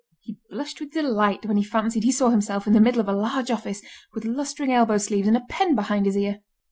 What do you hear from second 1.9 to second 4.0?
he saw himself in the middle of a large office,